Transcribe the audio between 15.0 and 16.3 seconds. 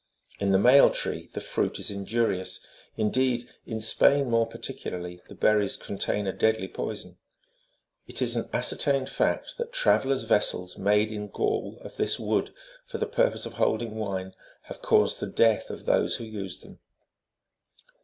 the death of those who